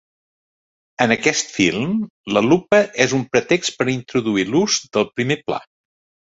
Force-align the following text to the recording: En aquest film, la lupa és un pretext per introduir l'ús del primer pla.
En 1.05 1.13
aquest 1.15 1.51
film, 1.57 1.91
la 2.39 2.43
lupa 2.47 2.81
és 3.07 3.15
un 3.19 3.23
pretext 3.37 3.79
per 3.83 3.89
introduir 3.99 4.49
l'ús 4.53 4.83
del 4.99 5.11
primer 5.15 5.43
pla. 5.47 5.65